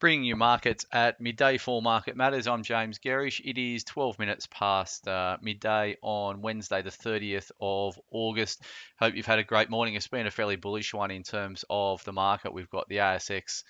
Bringing 0.00 0.24
you 0.24 0.34
markets 0.34 0.86
at 0.92 1.20
midday 1.20 1.58
for 1.58 1.82
Market 1.82 2.16
Matters. 2.16 2.46
I'm 2.46 2.62
James 2.62 2.98
Gerrish. 2.98 3.38
It 3.44 3.58
is 3.58 3.84
12 3.84 4.18
minutes 4.18 4.48
past 4.50 5.06
uh, 5.06 5.36
midday 5.42 5.98
on 6.00 6.40
Wednesday, 6.40 6.80
the 6.80 6.88
30th 6.88 7.50
of 7.60 8.00
August. 8.10 8.62
Hope 8.98 9.14
you've 9.14 9.26
had 9.26 9.40
a 9.40 9.44
great 9.44 9.68
morning. 9.68 9.96
It's 9.96 10.08
been 10.08 10.26
a 10.26 10.30
fairly 10.30 10.56
bullish 10.56 10.94
one 10.94 11.10
in 11.10 11.22
terms 11.22 11.66
of 11.68 12.02
the 12.04 12.14
market. 12.14 12.54
We've 12.54 12.70
got 12.70 12.88
the 12.88 12.96
ASX 12.96 13.62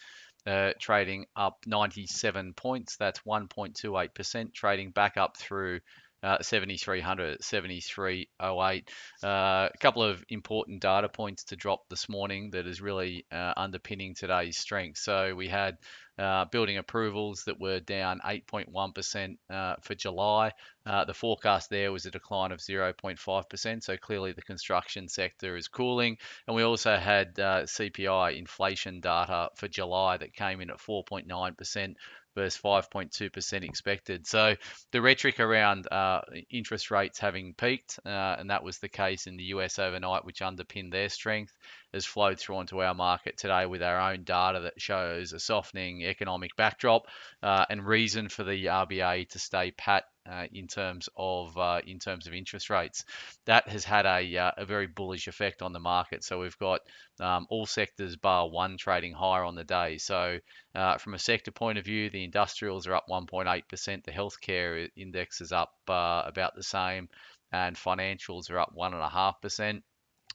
uh, 0.47 0.71
trading 0.79 1.27
up 1.35 1.65
97 1.67 2.55
points. 2.55 2.95
That's 2.95 3.19
1.28%, 3.27 4.55
trading 4.55 4.93
back 4.93 5.17
up 5.17 5.37
through 5.37 5.81
uh, 6.23 6.43
7300 6.43 7.43
7308 7.43 8.91
uh, 9.23 9.27
a 9.27 9.79
couple 9.79 10.03
of 10.03 10.25
important 10.29 10.81
data 10.81 11.09
points 11.09 11.45
to 11.45 11.57
drop 11.57 11.89
this 11.89 12.09
morning 12.09 12.51
that 12.51 12.67
is 12.67 12.81
really 12.81 13.25
uh, 13.33 13.53
underpinning 13.57 14.15
today's 14.15 14.57
strength 14.57 14.99
so 14.99 15.35
we 15.35 15.49
had 15.49 15.77
uh, 16.21 16.45
building 16.47 16.77
approvals 16.77 17.45
that 17.45 17.59
were 17.59 17.81
down 17.81 18.21
8.1% 18.23 19.37
uh, 19.49 19.77
for 19.81 19.95
July. 19.95 20.53
Uh, 20.85 21.05
the 21.07 21.15
forecast 21.15 21.71
there 21.71 21.93
was 21.93 22.05
a 22.05 22.11
decline 22.11 22.53
of 22.53 22.59
0.5%, 22.59 23.83
so 23.83 23.97
clearly 23.97 24.33
the 24.33 24.43
construction 24.43 25.09
sector 25.09 25.57
is 25.57 25.69
cooling. 25.69 26.19
And 26.47 26.55
we 26.55 26.63
also 26.63 26.97
had 26.97 27.39
uh, 27.39 27.63
CPI 27.63 28.37
inflation 28.37 29.01
data 29.01 29.49
for 29.57 29.67
July 29.67 30.19
that 30.19 30.35
came 30.35 30.61
in 30.61 30.69
at 30.69 30.79
4.9%, 30.79 31.95
versus 32.35 32.61
5.2% 32.61 33.63
expected. 33.65 34.27
So 34.27 34.57
the 34.93 35.01
rhetoric 35.03 35.41
around 35.41 35.91
uh, 35.91 36.21
interest 36.51 36.91
rates 36.91 37.19
having 37.19 37.55
peaked, 37.55 37.99
uh, 38.05 38.37
and 38.39 38.51
that 38.51 38.65
was 38.65 38.79
the 38.79 38.89
case 38.89 39.27
in 39.27 39.37
the 39.37 39.45
US 39.45 39.79
overnight, 39.79 40.25
which 40.25 40.43
underpinned 40.43 40.93
their 40.93 41.09
strength, 41.09 41.53
has 41.93 42.07
flowed 42.07 42.39
through 42.39 42.57
onto 42.57 42.83
our 42.83 42.95
market 42.95 43.37
today 43.37 43.67
with 43.67 43.83
our 43.83 44.13
own 44.13 44.23
data 44.25 44.61
that 44.61 44.81
shows 44.81 45.33
a 45.33 45.41
softening 45.41 46.03
economic 46.03 46.55
backdrop 46.57 47.07
uh, 47.43 47.65
and 47.69 47.85
reason 47.85 48.29
for 48.29 48.45
the 48.45 48.67
RBA 48.67 49.29
to 49.31 49.39
stay 49.39 49.73
pat 49.73 50.05
uh, 50.29 50.47
in 50.53 50.67
terms 50.67 51.09
of 51.17 51.57
uh, 51.57 51.81
in 51.87 51.99
terms 51.99 52.27
of 52.27 52.35
interest 52.35 52.71
rates. 52.71 53.05
That 53.47 53.69
has 53.69 53.85
had 53.85 54.07
a, 54.07 54.37
uh, 54.37 54.53
a 54.57 54.65
very 54.65 54.87
bullish 54.87 55.29
effect 55.29 55.63
on 55.63 55.73
the 55.73 55.81
market. 55.81 56.25
So 56.25 56.41
we've 56.41 56.59
got 56.59 56.81
um, 57.21 57.47
all 57.51 57.67
sectors 57.67 58.17
bar 58.17 58.49
one 58.49 58.77
trading 58.77 59.13
higher 59.13 59.45
on 59.45 59.55
the 59.55 59.65
day. 59.65 59.99
So 59.99 60.39
uh, 60.75 60.99
from 60.99 61.15
a 61.15 61.19
sector 61.19 61.51
point 61.51 61.79
of 61.79 61.85
view, 61.85 62.11
the 62.11 62.25
industrials 62.25 62.87
are 62.87 62.95
up 62.95 63.07
1.8%. 63.09 64.05
The 64.05 64.13
healthcare 64.13 64.89
index 64.97 65.41
is 65.41 65.53
up 65.53 65.73
uh, 65.89 66.23
about 66.27 66.55
the 66.55 66.63
same, 66.63 67.09
and 67.53 67.77
financials 67.77 68.51
are 68.51 68.59
up 68.59 68.71
one 68.75 68.95
and 68.95 69.03
a 69.03 69.09
half 69.09 69.41
percent. 69.41 69.83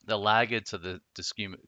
The 0.08 0.18
laggards 0.18 0.74
are 0.76 0.78
the 0.78 1.02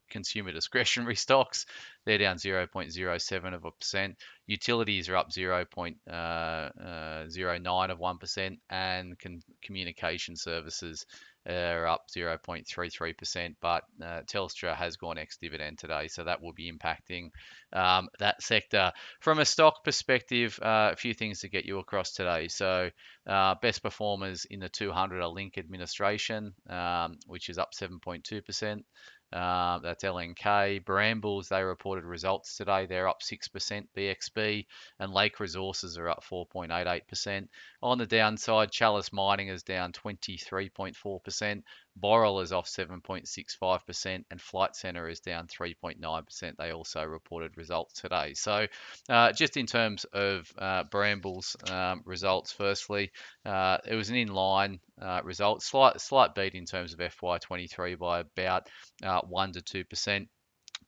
consumer 0.10 0.52
discretionary 0.52 1.16
stocks. 1.26 1.66
They're 2.06 2.20
down 2.20 2.38
0.07 2.38 3.54
of 3.54 3.66
a 3.66 3.72
percent. 3.72 4.18
Utilities 4.48 5.10
are 5.10 5.18
up 5.18 5.30
0.09 5.30 5.96
uh, 6.10 6.12
uh, 6.12 7.92
of 7.92 8.00
1%, 8.00 8.58
and 8.70 9.16
communication 9.62 10.36
services 10.38 11.06
are 11.46 11.88
up 11.88 12.06
0.33%, 12.16 13.56
but 13.62 13.84
uh, 14.02 14.22
Telstra 14.26 14.76
has 14.76 14.98
gone 14.98 15.18
ex-dividend 15.18 15.78
today, 15.78 16.08
so 16.08 16.24
that 16.24 16.42
will 16.42 16.54
be 16.54 16.72
impacting 16.72 17.30
um, 17.74 18.08
that 18.20 18.42
sector. 18.42 18.92
From 19.20 19.40
a 19.40 19.46
stock 19.46 19.84
perspective, 19.84 20.60
uh, 20.62 20.92
a 20.94 20.96
few 20.96 21.14
things 21.14 21.42
to 21.42 21.50
get 21.50 21.66
you 21.66 21.80
across 21.80 22.14
today. 22.14 22.48
So 22.48 22.90
uh, 23.26 23.56
best 23.62 23.82
performers 23.82 24.46
in 24.50 24.60
the 24.60 24.70
200 24.70 25.22
are 25.22 25.28
Link 25.28 25.58
Administration, 25.58 26.54
um, 26.70 27.18
which 27.28 27.50
is 27.50 27.58
up 27.58 27.72
7.2%. 27.74 28.84
Uh, 29.34 29.80
that's 29.80 30.04
LNK. 30.04 30.86
Brambles, 30.86 31.50
they 31.50 31.62
reported 31.62 32.06
results 32.06 32.56
today. 32.56 32.86
They're 32.86 33.10
up 33.10 33.22
6%. 33.22 33.88
BXB 33.96 34.66
and 35.00 35.14
Lake 35.14 35.40
Resources 35.40 35.98
are 35.98 36.10
up 36.10 36.24
4.88%. 36.24 37.48
On 37.84 37.98
the 37.98 38.06
downside, 38.06 38.72
Chalice 38.72 39.12
Mining 39.12 39.50
is 39.50 39.64
down 39.64 39.92
23.4%. 39.92 41.64
Boral 42.02 42.44
is 42.44 42.52
off 42.52 42.68
7.65%, 42.68 44.24
and 44.30 44.42
Flight 44.42 44.76
Centre 44.76 45.08
is 45.10 45.20
down 45.20 45.48
3.9%. 45.48 46.58
They 46.58 46.72
also 46.72 47.04
reported 47.04 47.58
results 47.58 48.02
today. 48.02 48.34
So, 48.34 48.68
uh, 49.10 49.32
just 49.32 49.58
in 49.58 49.66
terms 49.66 50.06
of 50.14 50.52
uh, 50.58 50.84
Brambles 50.92 51.56
um, 51.70 52.02
results, 52.06 52.52
firstly, 52.52 53.12
uh, 53.46 53.78
it 53.86 53.96
was 53.96 54.10
an 54.10 54.16
in-line 54.16 54.80
uh, 55.02 55.22
result, 55.24 55.64
slight 55.64 56.00
slight 56.02 56.36
beat 56.36 56.56
in 56.56 56.66
terms 56.66 56.94
of 56.94 57.00
FY23 57.00 57.98
by 57.98 58.20
about 58.20 58.68
uh, 59.04 59.22
one 59.22 59.52
to 59.54 59.62
two 59.62 59.86
percent 59.86 60.28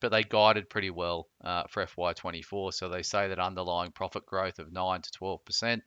but 0.00 0.10
they 0.10 0.22
guided 0.22 0.70
pretty 0.70 0.90
well 0.90 1.28
uh, 1.44 1.64
for 1.68 1.84
FY24. 1.84 2.72
So 2.72 2.88
they 2.88 3.02
say 3.02 3.28
that 3.28 3.38
underlying 3.38 3.92
profit 3.92 4.24
growth 4.26 4.58
of 4.58 4.72
9 4.72 5.02
to 5.02 5.10
12%. 5.10 5.80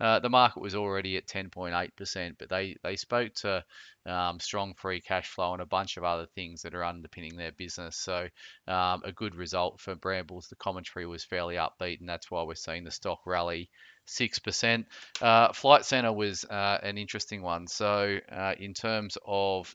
Uh, 0.00 0.18
the 0.20 0.30
market 0.30 0.60
was 0.60 0.74
already 0.74 1.16
at 1.16 1.26
10.8%, 1.26 2.36
but 2.38 2.48
they, 2.48 2.76
they 2.82 2.96
spoke 2.96 3.34
to 3.34 3.64
um, 4.06 4.40
strong 4.40 4.74
free 4.74 5.00
cash 5.00 5.28
flow 5.28 5.52
and 5.52 5.62
a 5.62 5.66
bunch 5.66 5.96
of 5.96 6.04
other 6.04 6.26
things 6.34 6.62
that 6.62 6.74
are 6.74 6.84
underpinning 6.84 7.36
their 7.36 7.52
business. 7.52 7.96
So 7.96 8.28
um, 8.66 9.02
a 9.04 9.12
good 9.12 9.34
result 9.34 9.80
for 9.80 9.94
Brambles. 9.94 10.48
The 10.48 10.56
commentary 10.56 11.06
was 11.06 11.24
fairly 11.24 11.56
upbeat, 11.56 12.00
and 12.00 12.08
that's 12.08 12.30
why 12.30 12.42
we're 12.42 12.54
seeing 12.54 12.84
the 12.84 12.90
stock 12.90 13.20
rally 13.26 13.70
6%. 14.06 14.84
Uh, 15.20 15.52
Flight 15.52 15.84
Centre 15.84 16.12
was 16.12 16.44
uh, 16.44 16.78
an 16.82 16.96
interesting 16.96 17.42
one. 17.42 17.66
So 17.66 18.18
uh, 18.30 18.54
in 18.58 18.72
terms 18.72 19.18
of 19.26 19.74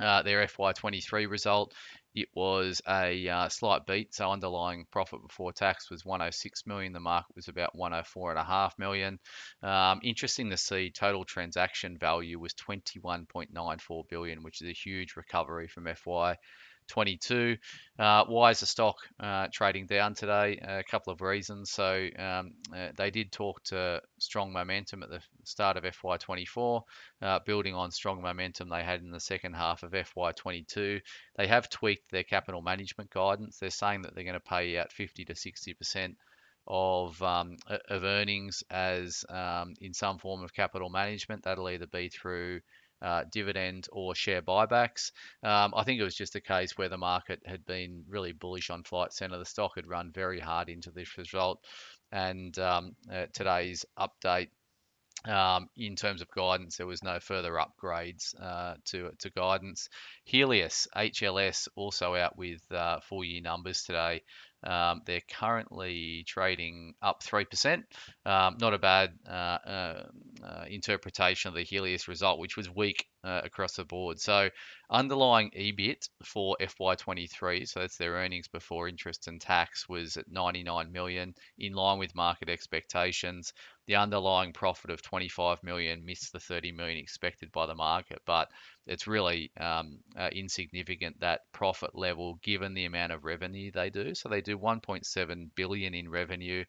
uh, 0.00 0.22
their 0.22 0.46
FY23 0.46 1.28
result. 1.30 1.72
It 2.16 2.30
was 2.34 2.80
a 2.88 3.28
uh, 3.28 3.48
slight 3.50 3.84
beat, 3.84 4.14
so 4.14 4.32
underlying 4.32 4.86
profit 4.90 5.20
before 5.20 5.52
tax 5.52 5.90
was 5.90 6.02
106 6.06 6.66
million. 6.66 6.94
The 6.94 7.00
market 7.00 7.36
was 7.36 7.48
about 7.48 7.76
104.5 7.76 8.70
million. 8.78 9.18
Um, 9.62 10.00
interesting 10.02 10.48
to 10.48 10.56
see 10.56 10.90
total 10.90 11.26
transaction 11.26 11.98
value 11.98 12.38
was 12.38 12.54
21.94 12.54 14.08
billion, 14.08 14.42
which 14.42 14.62
is 14.62 14.68
a 14.68 14.72
huge 14.72 15.14
recovery 15.14 15.68
from 15.68 15.86
FY 15.94 16.38
22. 16.88 17.56
Uh, 17.98 18.24
why 18.26 18.50
is 18.50 18.60
the 18.60 18.66
stock 18.66 18.96
uh, 19.20 19.46
trading 19.52 19.86
down 19.86 20.14
today? 20.14 20.58
A 20.62 20.82
couple 20.82 21.12
of 21.12 21.20
reasons. 21.20 21.70
So 21.70 22.08
um, 22.18 22.52
uh, 22.74 22.88
they 22.96 23.10
did 23.10 23.32
talk 23.32 23.62
to 23.64 24.00
strong 24.18 24.52
momentum 24.52 25.02
at 25.02 25.10
the 25.10 25.20
start 25.44 25.76
of 25.76 25.84
FY24, 25.84 26.82
uh, 27.22 27.38
building 27.46 27.74
on 27.74 27.90
strong 27.90 28.20
momentum 28.20 28.68
they 28.68 28.82
had 28.82 29.00
in 29.00 29.10
the 29.10 29.20
second 29.20 29.54
half 29.54 29.82
of 29.82 29.92
FY22. 29.92 31.00
They 31.36 31.46
have 31.46 31.70
tweaked 31.70 32.10
their 32.10 32.24
capital 32.24 32.62
management 32.62 33.10
guidance. 33.10 33.58
They're 33.58 33.70
saying 33.70 34.02
that 34.02 34.14
they're 34.14 34.24
going 34.24 34.34
to 34.34 34.40
pay 34.40 34.78
out 34.78 34.92
50 34.92 35.24
to 35.26 35.34
60 35.34 35.74
percent 35.74 36.16
of 36.66 37.22
um, 37.22 37.56
of 37.88 38.02
earnings 38.04 38.62
as 38.70 39.24
um, 39.28 39.74
in 39.80 39.94
some 39.94 40.18
form 40.18 40.42
of 40.42 40.52
capital 40.52 40.90
management. 40.90 41.44
That'll 41.44 41.68
either 41.68 41.86
be 41.86 42.08
through 42.08 42.60
uh, 43.02 43.24
dividend 43.30 43.88
or 43.92 44.14
share 44.14 44.42
buybacks. 44.42 45.12
Um, 45.42 45.72
I 45.76 45.84
think 45.84 46.00
it 46.00 46.04
was 46.04 46.14
just 46.14 46.36
a 46.36 46.40
case 46.40 46.76
where 46.76 46.88
the 46.88 46.98
market 46.98 47.40
had 47.44 47.64
been 47.66 48.04
really 48.08 48.32
bullish 48.32 48.70
on 48.70 48.82
Flight 48.82 49.12
Centre. 49.12 49.38
The 49.38 49.44
stock 49.44 49.72
had 49.76 49.86
run 49.86 50.12
very 50.12 50.40
hard 50.40 50.68
into 50.68 50.90
this 50.90 51.16
result, 51.18 51.64
and 52.12 52.58
um, 52.58 52.96
uh, 53.12 53.26
today's 53.32 53.84
update. 53.98 54.48
Um, 55.24 55.68
in 55.76 55.96
terms 55.96 56.22
of 56.22 56.30
guidance, 56.30 56.76
there 56.76 56.86
was 56.86 57.02
no 57.02 57.18
further 57.18 57.54
upgrades 57.54 58.34
uh, 58.40 58.74
to 58.86 59.10
to 59.18 59.30
guidance. 59.30 59.88
Healius 60.30 60.86
HLS 60.94 61.68
also 61.74 62.14
out 62.14 62.36
with 62.36 62.60
uh, 62.70 63.00
full 63.00 63.24
year 63.24 63.40
numbers 63.40 63.82
today. 63.82 64.22
Um, 64.66 65.02
they're 65.06 65.22
currently 65.30 66.24
trading 66.26 66.94
up 67.00 67.22
3%. 67.22 67.82
Um, 68.24 68.56
not 68.60 68.74
a 68.74 68.78
bad 68.78 69.10
uh, 69.28 69.32
uh, 69.32 70.02
uh, 70.44 70.64
interpretation 70.68 71.48
of 71.48 71.54
the 71.54 71.64
Healius 71.64 72.08
result, 72.08 72.40
which 72.40 72.56
was 72.56 72.68
weak 72.68 73.06
uh, 73.26 73.40
across 73.44 73.76
the 73.76 73.84
board. 73.84 74.20
So 74.20 74.50
underlying 74.90 75.50
EBIT 75.50 76.08
for 76.24 76.56
FY23, 76.60 77.68
so 77.68 77.80
that's 77.80 77.96
their 77.96 78.12
earnings 78.12 78.48
before 78.48 78.88
interest 78.88 79.26
and 79.28 79.40
tax, 79.40 79.88
was 79.88 80.16
at 80.16 80.30
99 80.30 80.92
million, 80.92 81.34
in 81.58 81.72
line 81.72 81.98
with 81.98 82.14
market 82.14 82.48
expectations. 82.48 83.52
The 83.86 83.96
underlying 83.96 84.52
profit 84.52 84.90
of 84.90 85.02
25 85.02 85.62
million 85.62 86.04
missed 86.04 86.32
the 86.32 86.40
30 86.40 86.72
million 86.72 86.98
expected 86.98 87.52
by 87.52 87.66
the 87.66 87.74
market, 87.74 88.20
but 88.26 88.48
it's 88.86 89.06
really 89.06 89.50
um, 89.60 89.98
uh, 90.16 90.28
insignificant 90.32 91.20
that 91.20 91.40
profit 91.52 91.94
level 91.94 92.38
given 92.42 92.74
the 92.74 92.84
amount 92.84 93.12
of 93.12 93.24
revenue 93.24 93.70
they 93.72 93.90
do. 93.90 94.14
So 94.14 94.28
they 94.28 94.40
do 94.40 94.55
1.7 94.56 95.50
billion 95.54 95.94
in 95.94 96.08
revenue. 96.08 96.64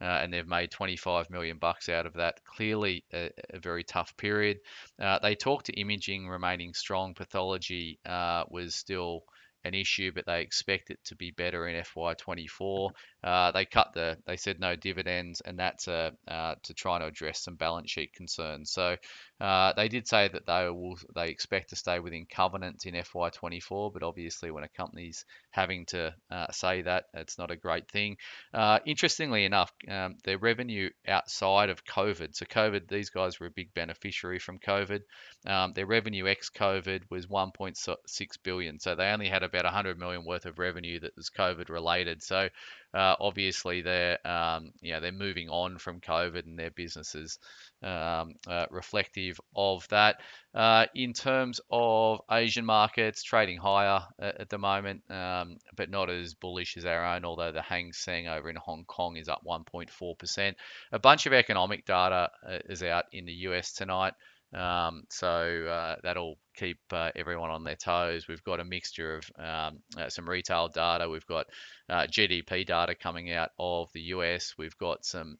Uh, 0.00 0.20
and 0.22 0.32
they've 0.32 0.46
made 0.46 0.70
25 0.70 1.28
million 1.28 1.58
bucks 1.58 1.88
out 1.88 2.06
of 2.06 2.14
that. 2.14 2.38
Clearly, 2.44 3.04
a, 3.12 3.30
a 3.50 3.58
very 3.58 3.82
tough 3.82 4.16
period. 4.16 4.58
Uh, 5.00 5.18
they 5.18 5.34
talked 5.34 5.66
to 5.66 5.72
imaging 5.72 6.28
remaining 6.28 6.72
strong. 6.72 7.14
Pathology 7.14 7.98
uh, 8.06 8.44
was 8.48 8.76
still 8.76 9.24
an 9.64 9.74
issue, 9.74 10.12
but 10.14 10.26
they 10.26 10.40
expect 10.42 10.90
it 10.90 10.98
to 11.04 11.16
be 11.16 11.30
better 11.30 11.66
in 11.68 11.82
FY24. 11.82 12.90
Uh, 13.22 13.50
they 13.50 13.64
cut 13.64 13.88
the, 13.94 14.16
they 14.26 14.36
said 14.36 14.60
no 14.60 14.76
dividends, 14.76 15.42
and 15.44 15.58
that's 15.58 15.88
uh, 15.88 16.10
uh, 16.28 16.54
to 16.62 16.74
try 16.74 16.98
to 16.98 17.06
address 17.06 17.40
some 17.42 17.56
balance 17.56 17.90
sheet 17.90 18.12
concerns. 18.12 18.70
So 18.70 18.96
uh, 19.40 19.72
they 19.74 19.88
did 19.88 20.06
say 20.06 20.28
that 20.28 20.46
they 20.46 20.68
will, 20.68 20.96
they 21.14 21.28
expect 21.28 21.70
to 21.70 21.76
stay 21.76 21.98
within 21.98 22.26
covenants 22.30 22.86
in 22.86 22.94
FY24, 22.94 23.92
but 23.92 24.02
obviously 24.02 24.50
when 24.50 24.64
a 24.64 24.68
company's 24.68 25.24
having 25.50 25.86
to 25.86 26.14
uh, 26.30 26.46
say 26.52 26.82
that, 26.82 27.04
it's 27.14 27.38
not 27.38 27.50
a 27.50 27.56
great 27.56 27.88
thing. 27.88 28.16
Uh, 28.54 28.78
interestingly 28.86 29.44
enough, 29.44 29.72
um, 29.88 30.16
their 30.24 30.38
revenue 30.38 30.90
outside 31.06 31.70
of 31.70 31.84
COVID, 31.84 32.34
so 32.34 32.46
COVID, 32.46 32.88
these 32.88 33.10
guys 33.10 33.40
were 33.40 33.46
a 33.46 33.50
big 33.50 33.74
beneficiary 33.74 34.38
from 34.38 34.58
COVID. 34.58 35.00
Um, 35.46 35.72
their 35.72 35.86
revenue 35.86 36.26
ex-COVID 36.26 37.02
was 37.10 37.26
1.6 37.26 38.28
billion, 38.42 38.78
so 38.78 38.94
they 38.94 39.08
only 39.08 39.28
had 39.28 39.42
about 39.48 39.64
100 39.64 39.98
million 39.98 40.24
worth 40.24 40.46
of 40.46 40.58
revenue 40.58 41.00
that 41.00 41.16
was 41.16 41.30
COVID 41.30 41.68
related. 41.68 42.22
So 42.22 42.48
uh, 42.94 43.14
obviously 43.20 43.82
they're 43.82 44.18
um, 44.26 44.72
they're 44.82 45.12
moving 45.12 45.48
on 45.50 45.78
from 45.78 46.00
COVID 46.00 46.46
and 46.46 46.58
their 46.58 46.70
businesses 46.70 47.38
um, 47.82 48.34
uh, 48.46 48.66
reflective 48.70 49.40
of 49.54 49.86
that. 49.88 50.20
Uh, 50.54 50.86
in 50.94 51.12
terms 51.12 51.60
of 51.70 52.20
Asian 52.30 52.64
markets, 52.64 53.22
trading 53.22 53.58
higher 53.58 54.00
at, 54.18 54.40
at 54.40 54.48
the 54.48 54.58
moment, 54.58 55.02
um, 55.10 55.58
but 55.76 55.90
not 55.90 56.08
as 56.08 56.34
bullish 56.34 56.76
as 56.76 56.86
our 56.86 57.14
own. 57.14 57.24
Although 57.24 57.52
the 57.52 57.62
Hang 57.62 57.92
Seng 57.92 58.26
over 58.26 58.48
in 58.48 58.56
Hong 58.56 58.84
Kong 58.84 59.16
is 59.16 59.28
up 59.28 59.42
1.4%. 59.46 60.54
A 60.92 60.98
bunch 60.98 61.26
of 61.26 61.32
economic 61.32 61.84
data 61.84 62.30
uh, 62.46 62.58
is 62.68 62.82
out 62.82 63.04
in 63.12 63.26
the 63.26 63.32
US 63.32 63.72
tonight. 63.72 64.14
Um, 64.54 65.04
so 65.10 65.66
uh, 65.66 65.96
that'll 66.02 66.38
keep 66.56 66.78
uh, 66.90 67.10
everyone 67.14 67.50
on 67.50 67.64
their 67.64 67.76
toes. 67.76 68.28
We've 68.28 68.42
got 68.44 68.60
a 68.60 68.64
mixture 68.64 69.16
of 69.16 69.30
um, 69.38 69.78
uh, 69.96 70.08
some 70.08 70.28
retail 70.28 70.68
data. 70.68 71.08
We've 71.08 71.26
got 71.26 71.46
uh, 71.88 72.06
GDP 72.06 72.66
data 72.66 72.94
coming 72.94 73.32
out 73.32 73.50
of 73.58 73.90
the 73.92 74.00
US. 74.00 74.54
We've 74.56 74.76
got 74.78 75.04
some 75.04 75.38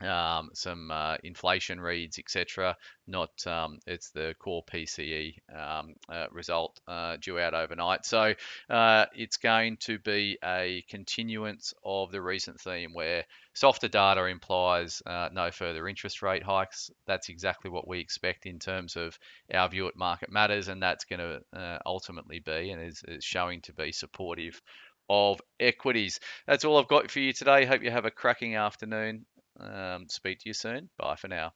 um, 0.00 0.50
some 0.54 0.90
uh, 0.90 1.16
inflation 1.22 1.80
reads, 1.80 2.18
etc. 2.18 2.76
Not 3.06 3.30
um, 3.46 3.78
it's 3.86 4.10
the 4.10 4.34
core 4.38 4.64
PCE 4.64 5.34
um, 5.54 5.94
uh, 6.08 6.26
result 6.32 6.80
uh, 6.88 7.16
due 7.20 7.38
out 7.38 7.54
overnight. 7.54 8.04
So 8.04 8.34
uh, 8.68 9.06
it's 9.14 9.36
going 9.36 9.76
to 9.82 9.98
be 9.98 10.38
a 10.42 10.84
continuance 10.88 11.74
of 11.84 12.10
the 12.10 12.20
recent 12.20 12.60
theme 12.60 12.92
where 12.92 13.24
softer 13.54 13.88
data 13.88 14.24
implies 14.24 15.02
uh, 15.06 15.28
no 15.32 15.50
further 15.50 15.86
interest 15.86 16.22
rate 16.22 16.42
hikes. 16.42 16.90
That's 17.06 17.28
exactly 17.28 17.70
what 17.70 17.86
we 17.86 18.00
expect 18.00 18.46
in 18.46 18.58
terms 18.58 18.96
of 18.96 19.18
our 19.52 19.68
view 19.68 19.86
at 19.86 19.96
market 19.96 20.30
matters, 20.30 20.68
and 20.68 20.82
that's 20.82 21.04
going 21.04 21.20
to 21.20 21.58
uh, 21.58 21.78
ultimately 21.86 22.40
be 22.40 22.70
and 22.70 22.82
is, 22.82 23.02
is 23.06 23.24
showing 23.24 23.60
to 23.62 23.72
be 23.72 23.92
supportive 23.92 24.60
of 25.08 25.40
equities. 25.60 26.20
That's 26.46 26.64
all 26.64 26.78
I've 26.78 26.88
got 26.88 27.10
for 27.10 27.20
you 27.20 27.32
today. 27.32 27.64
Hope 27.64 27.82
you 27.82 27.90
have 27.90 28.06
a 28.06 28.10
cracking 28.10 28.56
afternoon. 28.56 29.26
Um, 29.58 30.08
speak 30.08 30.40
to 30.40 30.48
you 30.48 30.54
soon. 30.54 30.90
Bye 30.98 31.16
for 31.16 31.28
now. 31.28 31.54